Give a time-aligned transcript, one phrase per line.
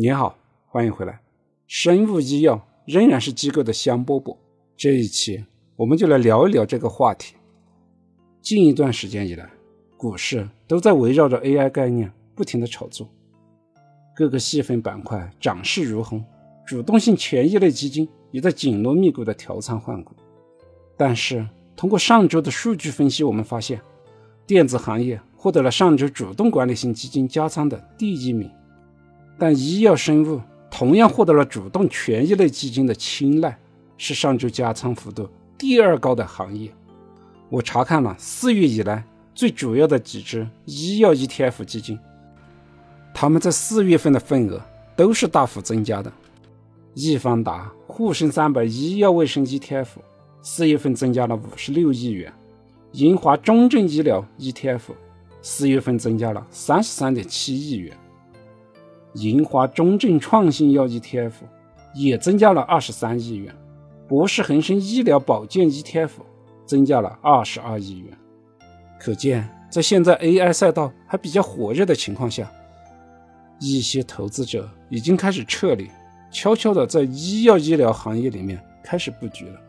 [0.00, 0.38] 你好，
[0.68, 1.18] 欢迎回来。
[1.66, 4.36] 生物医药仍然是机构的香饽饽。
[4.76, 7.34] 这一期我们就来聊一聊这个话题。
[8.40, 9.50] 近一段时间以来，
[9.96, 13.08] 股市都在围绕着 AI 概念不停的炒作，
[14.14, 16.24] 各个细分板块涨势如虹，
[16.64, 20.14] 主动性权益类基金也在紧锣密鼓的调仓换股。
[20.96, 21.44] 但是
[21.74, 23.80] 通过上周的数据分析，我们发现
[24.46, 28.48] 电子行业获得了上周主动管理型基金加仓的第一名。
[29.38, 33.56] 但医药生物同样获得了主动权益类基金的青睐，
[33.96, 36.70] 是上周加仓幅度第二高的行业。
[37.48, 41.98] 我查看了四月以来最主要的几只医药 ETF 基金，
[43.14, 44.60] 他们在四月份的份额
[44.96, 46.12] 都是大幅增加的。
[46.94, 49.86] 易方达沪深三百医药卫生 ETF
[50.42, 52.32] 四月份增加了五十六亿元，
[52.92, 54.80] 银华中证医疗 ETF
[55.40, 57.96] 四月份增加了三十三点七亿元。
[59.20, 61.32] 银华中证创新药 ETF
[61.94, 63.52] 也增加了二十三亿元，
[64.06, 66.10] 博士恒生医疗保健 ETF
[66.64, 68.16] 增加了二十二亿元。
[69.00, 72.50] 可见，在现在 AI 赛道还比较火热的情况下，
[73.58, 75.88] 一些投资者已经开始撤离，
[76.30, 79.60] 悄悄地在医药医疗行业里面开始布局了。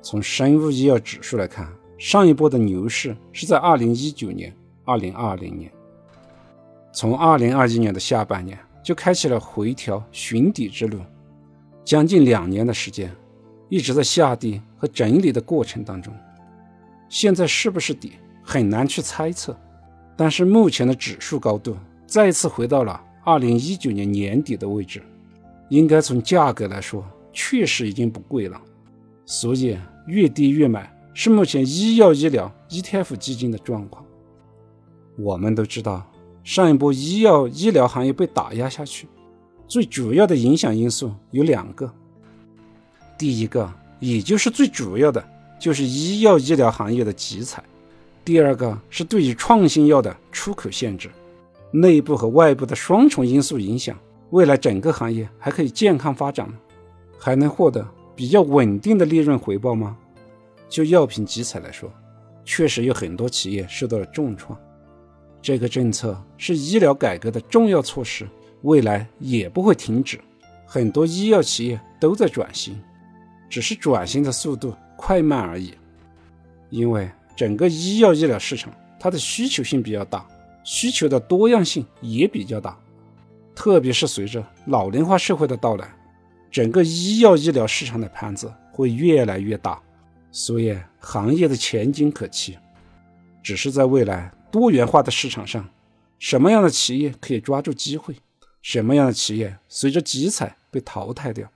[0.00, 5.70] 从生物医药指数来看，上一波的牛市是在二零一九年、二零二零年。
[6.92, 10.98] 从二零二一年的下半年就开启了回调寻底之路，
[11.84, 13.10] 将近两年的时间，
[13.70, 16.12] 一直在下跌和整理的过程当中。
[17.08, 19.58] 现在是不是底很难去猜测，
[20.16, 21.76] 但是目前的指数高度
[22.06, 25.02] 再次回到了二零一九年年底的位置，
[25.70, 28.60] 应该从价格来说确实已经不贵了，
[29.24, 34.04] 所以越低越买是目前医药医疗 ETF 基金的状况。
[35.18, 36.06] 我们都知道。
[36.44, 39.06] 上一波医药医疗行业被打压下去，
[39.68, 41.92] 最主要的影响因素有两个。
[43.16, 45.24] 第一个，也就是最主要的，
[45.60, 47.62] 就是医药医疗行业的集采；
[48.24, 51.10] 第二个是对于创新药的出口限制。
[51.70, 53.96] 内部和外部的双重因素影响，
[54.30, 56.56] 未来整个行业还可以健康发展吗？
[57.18, 57.86] 还能获得
[58.16, 59.96] 比较稳定的利润回报吗？
[60.68, 61.90] 就药品集采来说，
[62.44, 64.58] 确实有很多企业受到了重创。
[65.42, 68.28] 这个政策是医疗改革的重要措施，
[68.62, 70.20] 未来也不会停止。
[70.64, 72.80] 很多医药企业都在转型，
[73.50, 75.74] 只是转型的速度快慢而已。
[76.70, 80.24] 因为整个医药医疗市场，它的需求性比较大，
[80.62, 82.78] 需求的多样性也比较大。
[83.52, 85.92] 特别是随着老龄化社会的到来，
[86.52, 89.82] 整个医药医疗市场的盘子会越来越大，
[90.30, 92.56] 所以行业的前景可期。
[93.42, 94.32] 只是在未来。
[94.52, 95.70] 多元化的市场上，
[96.18, 98.16] 什么样的企业可以抓住机会？
[98.60, 101.50] 什么样的企业随着集采被淘汰掉？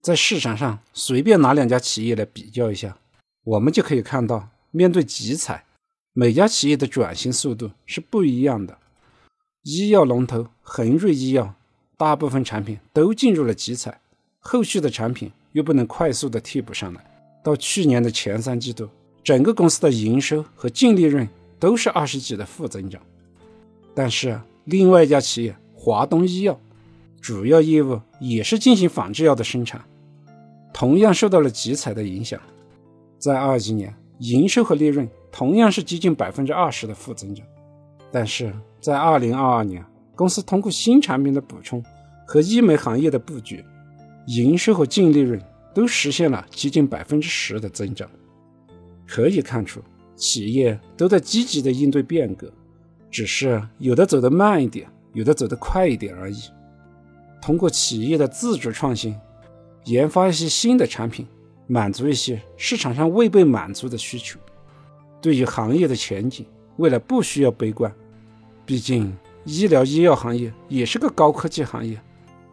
[0.00, 2.96] 在市场上随便拿两家企业来比较一下，
[3.44, 5.66] 我们就可以看到，面对集采，
[6.14, 8.78] 每家企业的转型速度是不一样的。
[9.62, 11.54] 医药龙头恒瑞医药，
[11.98, 14.00] 大部分产品都进入了集采，
[14.38, 17.04] 后续的产品又不能快速的替补上来，
[17.44, 18.88] 到去年的前三季度，
[19.22, 21.28] 整个公司的营收和净利润。
[21.58, 23.00] 都是二十几的负增长，
[23.94, 26.58] 但是另外一家企业华东医药，
[27.20, 29.82] 主要业务也是进行仿制药的生产，
[30.72, 32.40] 同样受到了集采的影响，
[33.18, 37.46] 在二几年营收和利润同样是接近百分之二十的负增长，
[38.12, 39.84] 但是在二零二二年，
[40.14, 41.82] 公司通过新产品的补充
[42.26, 43.64] 和医美行业的布局，
[44.26, 45.40] 营收和净利润
[45.74, 48.08] 都实现了接近百分之十的增长，
[49.06, 49.80] 可以看出。
[50.16, 52.50] 企业都在积极的应对变革，
[53.10, 56.40] 只是有的走得慢一点，有的走得快一点而已。
[57.42, 59.14] 通过企业的自主创新，
[59.84, 61.26] 研发一些新的产品，
[61.66, 64.40] 满足一些市场上未被满足的需求。
[65.20, 66.46] 对于行业的前景，
[66.78, 67.94] 未来不需要悲观。
[68.64, 72.00] 毕竟，医疗医药行业也是个高科技行业，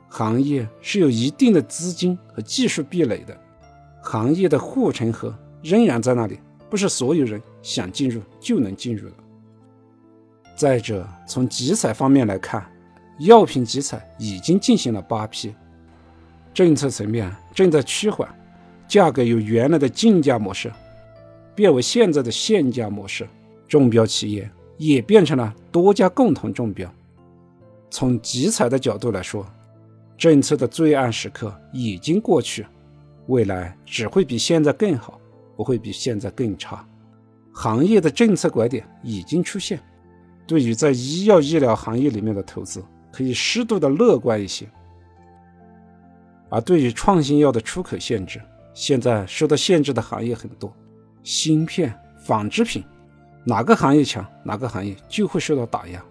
[0.09, 3.35] 行业是有一定的资金和技术壁垒的，
[4.03, 5.33] 行业的护城河
[5.63, 6.37] 仍然在那里。
[6.69, 9.15] 不是所有人想进入就能进入了。
[10.55, 12.63] 再者，从集采方面来看，
[13.19, 15.55] 药品集采已经进行了八批，
[16.53, 18.29] 政策层面正在趋缓，
[18.87, 20.71] 价格由原来的竞价模式
[21.55, 23.27] 变为现在的限价模式，
[23.67, 26.87] 中标企业也变成了多家共同中标。
[27.89, 29.43] 从集采的角度来说，
[30.17, 32.65] 政策的最暗时刻已经过去，
[33.27, 35.19] 未来只会比现在更好。
[35.55, 36.83] 不会比现在更差，
[37.53, 39.79] 行业的政策拐点已经出现，
[40.47, 44.67] 对于在医药医疗行业里面的投资可以适度的乐观一些。
[46.49, 48.41] 而对于创新药的出口限制，
[48.73, 50.71] 现在受到限制的行业很多，
[51.23, 51.93] 芯片、
[52.25, 52.83] 纺织品，
[53.45, 56.03] 哪个行业强，哪个行业就会受到打压。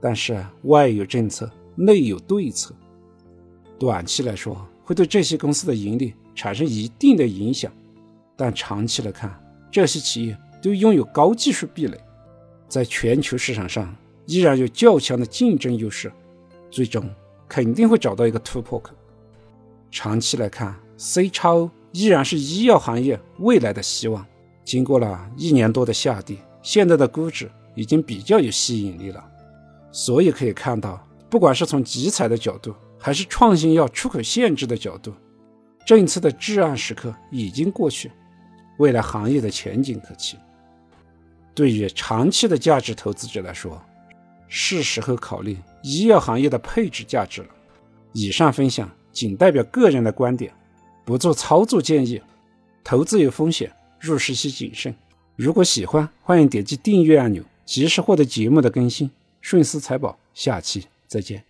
[0.00, 2.74] 但是外有政策，内有对策，
[3.78, 7.70] 短期来说会对这些公司的盈利产生一定的影响，
[8.36, 9.38] 但长期来看，
[9.70, 11.98] 这些企业都拥有高技术壁垒，
[12.68, 13.94] 在全球市场上
[14.26, 16.12] 依然有较强的竞争优势，
[16.70, 17.08] 最终
[17.48, 18.94] 肯定会找到一个突破口。
[19.90, 24.24] 长期来看，C 超依然是医药行业未来的希望。
[24.62, 29.24] 经过了一年多的下跌，现在的估值已经比较有吸引力了。
[29.90, 35.12] 所以可以看到，不管是从集采的角度，还是创新药出口限制的角度，
[35.84, 38.12] 政策的至暗时刻已经过去，
[38.78, 40.36] 未来行业的前景可期。
[41.60, 43.78] 对于长期的价值投资者来说，
[44.48, 47.48] 是时候考虑医药行业的配置价值了。
[48.14, 48.90] 以上分享。
[49.12, 50.50] 仅代表个人的观点，
[51.04, 52.22] 不做操作建议。
[52.82, 54.94] 投资有风险，入市需谨慎。
[55.36, 59.10] 如果喜欢，欢迎点击订阅按钮，及时获得节目的更新。
[59.42, 61.49] 顺思财宝，下期再见。